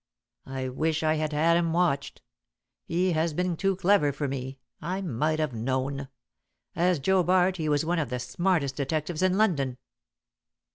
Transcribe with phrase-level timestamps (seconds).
[0.47, 2.23] I wish I had had him watched.
[2.85, 4.57] He has been too clever for me.
[4.81, 6.07] I might have known.
[6.75, 9.77] As Joe Bart he was one of the smartest detectives in London."